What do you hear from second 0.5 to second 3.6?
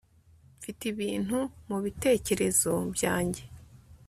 Mfite ibintu mubitekerezo byanjye